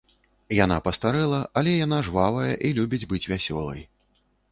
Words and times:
Яна 0.59 0.77
пастарэла, 0.87 1.41
але 1.61 1.75
яна 1.85 1.99
жвавая 2.07 2.53
і 2.69 2.73
любіць 2.79 3.07
быць 3.13 3.21
вясёлай. 3.33 3.81